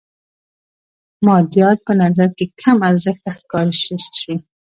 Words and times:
مادیات 1.25 1.77
په 1.87 1.93
نظر 2.03 2.29
کې 2.37 2.45
کم 2.61 2.77
ارزښته 2.89 3.29
ښکاره 3.39 3.73
شي. 4.17 4.33